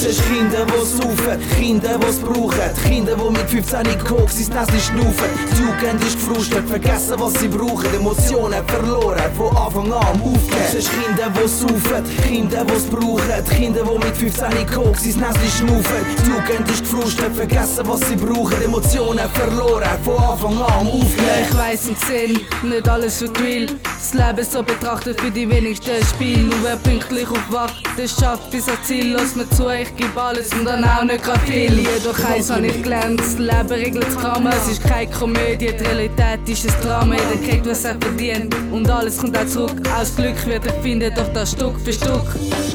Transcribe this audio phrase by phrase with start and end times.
[0.00, 4.70] siehst Kinder, die saufen, Kinder, die es brauchen, Kinder, die mit 15 Koks ins Nest
[4.70, 5.30] schnaufen.
[5.52, 10.70] Die Jugend ist gefrustet, vergessen, was sie brauchen, Emotionen verloren, von Anfang an am Aufgeben.
[10.72, 15.38] Siehst Kinder, die saufen, Kinder, die es brauchen, Kinder, die mit 15 Koks ins Nest
[15.58, 16.00] schnaufen.
[16.24, 21.46] Die Jugend ist gefrustet, vergessen, was sie brauchen, Emotionen verloren, von Anfang an am Aufgeben.
[21.48, 23.66] Ich weiss und sinn, nicht alles wird will.
[23.84, 26.38] Das Leben so betrachtet für die wenigsten Spiel.
[26.38, 29.12] Nur wer pünktlich aufwacht, der schafft bis ans Ziel.
[29.12, 31.78] Lass mir zu, ich geb alles und dann auch nicht grad viel.
[31.78, 34.50] Jedoch eins hab ich gelernt, das Leben regelt das Karma.
[34.50, 37.14] Es ist keine Komödie, die Realität ist ein Drama.
[37.14, 39.80] Jeder kriegt, was er verdient und alles kommt auch zurück.
[39.98, 42.24] Aus Glück wird er finden, doch das Stück für Stück.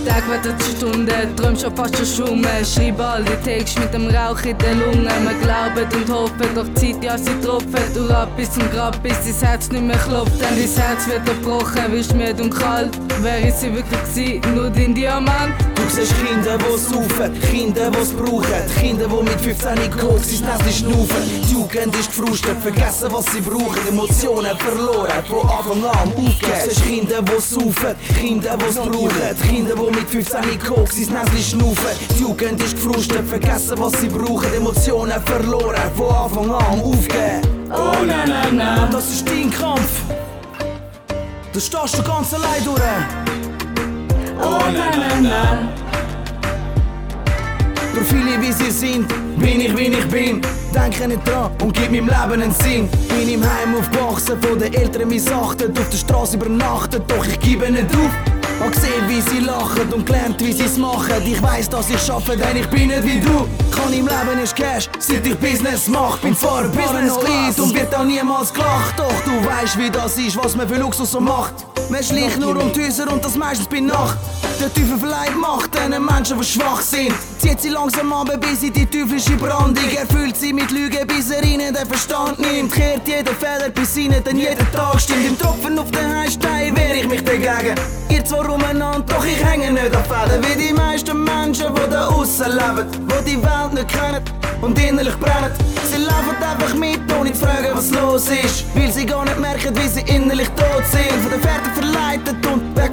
[0.05, 2.65] Tag wird zur Stunde, träum schon fast schon schummen.
[2.65, 5.05] Schreib all die Texte mit dem Rauch in den Lungen.
[5.05, 7.93] Wir glauben und hoffen, doch die Zeit, ja, sie tropfen.
[7.93, 10.39] Du ab bis zum Grab, bis dein Herz nicht mehr klopft.
[10.39, 12.91] Denn dein Herz wird erbrochen, wirst müde und kalt.
[13.21, 14.55] Wer ist sie wirklich gewesen?
[14.55, 15.53] Nur dein Diamant?
[15.75, 20.41] Du siehst Kinder, die saufen, Kinder, die es brauchen, Kinder, die mit 15 Koks ins
[20.41, 21.23] Nest schnaufen.
[21.27, 26.53] Die Jugend ist gefrustet, vergessen, was sie brauchen, Emotionen verloren, von Anfang an Aufgeben.
[26.67, 31.49] Siehst Kinder, die saufen, Kinder, die es brauchen, Kinder, die mit 15 Koks ins Nest
[31.51, 31.85] schnaufen.
[32.11, 37.41] Die Jugend ist gefrustet, vergessen, was sie brauchen, Emotionen verloren, von Anfang an Aufgeben.
[37.71, 38.87] Oh na na na.
[38.91, 40.01] Das ist dein Kampf.
[41.51, 42.81] Du stehst du ganz allein durch.
[44.39, 45.84] Oh na na na.
[48.35, 49.07] Viele wie sie sind,
[49.39, 50.41] bin ich wie ich bin.
[50.73, 52.89] Denke nicht dran und gib meinem Leben einen Sinn.
[53.07, 57.71] Bin im Heim aufgewachsen, von den Eltern missachtet, auf der Straße übernachtet, doch ich gebe
[57.71, 58.11] nicht auf.
[58.59, 61.21] Hab gesehen, wie sie lachen und gelernt, wie sie's machen.
[61.25, 63.47] Ich weiß, dass ich schaffe, denn ich bin nicht wie du.
[63.71, 66.17] Kann im Leben ist Cash, seit ich Business mach.
[66.19, 68.97] Bin fahrbarer Lied und wird auch niemals gelacht.
[68.97, 71.53] Doch du weißt, wie das ist, was man für Luxus so macht.
[71.89, 74.17] Man schleicht nur um die Häuser und das meistens bei Nacht.
[74.59, 77.13] Der Teufel verleiht Macht den Menschen, die schwach sind.
[77.39, 79.89] Zieht sie langsam ab, bis in die teuflische Brandung.
[79.95, 82.71] Erfüllt sie mit Lügen, bis er ihnen den Verstand nimmt.
[82.71, 85.27] Kehrt jeder Fehler bis ihnen, denn jeder Tag stimmt.
[85.27, 87.75] Im Tropfen auf den Heimstein wehre ich mich dagegen.
[88.09, 90.41] Ihr zwar umeinander, doch ich hänge nicht auf Fäden.
[90.43, 94.23] Wie die meisten Menschen, die da aussen leben, die die Welt nicht kennen
[94.61, 95.51] und innerlich brennen.
[95.91, 98.65] Sie laufen einfach mit, ohne zu fragen, was los ist.
[98.73, 101.21] Weil sie gar nicht merken, wie sie innerlich tot sind.
[101.21, 101.74] Von den Pferden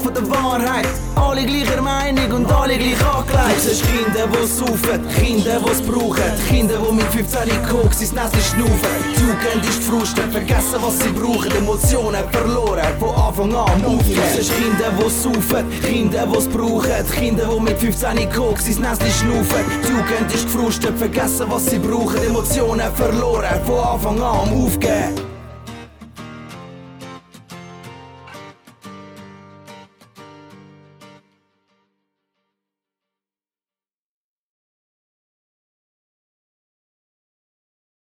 [0.02, 0.88] weg von der Wahrheit.
[1.14, 3.56] Alle gleicher Meinung und alle gleich angelegt.
[3.56, 6.22] Du siehst Kinder, die saufen, Kinder, die es brauchen.
[6.48, 8.94] Kinder, die mit 15 Koks ins Nest schnaufen.
[9.04, 11.52] Die Jugend ist gefrustet, vergessen, was sie brauchen.
[11.52, 14.20] Emotionen verloren, von Anfang an Aufgeben.
[14.20, 17.10] Du siehst Kinder, die saufen, Kinder, die es brauchen.
[17.12, 19.64] Kinder, die mit 15 Koks ins Nest schnaufen.
[19.82, 22.22] Die Jugend ist gefrustet, vergessen, was sie brauchen.
[22.22, 25.31] Emotionen verloren, von Anfang an Aufgeben.